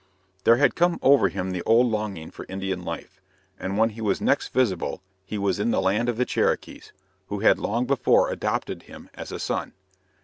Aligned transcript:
There 0.45 0.55
had 0.55 0.73
come 0.73 0.97
over 1.03 1.29
him 1.29 1.51
the 1.51 1.61
old 1.61 1.85
longing 1.85 2.31
for 2.31 2.47
Indian 2.49 2.83
life; 2.83 3.21
and 3.59 3.77
when 3.77 3.91
he 3.91 4.01
was 4.01 4.19
next 4.19 4.47
visible 4.47 5.03
he 5.27 5.37
was 5.37 5.59
in 5.59 5.69
the 5.69 5.79
land 5.79 6.09
of 6.09 6.17
the 6.17 6.25
Cherokees, 6.25 6.91
who 7.27 7.41
had 7.41 7.59
long 7.59 7.85
before 7.85 8.31
adopted 8.31 8.81
him 8.81 9.11
as 9.13 9.31
a 9.31 9.37
son. 9.37 9.73